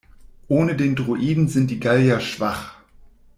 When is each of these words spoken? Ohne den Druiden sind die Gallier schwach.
Ohne 0.47 0.75
den 0.75 0.95
Druiden 0.95 1.47
sind 1.47 1.69
die 1.69 1.79
Gallier 1.79 2.19
schwach. 2.21 2.75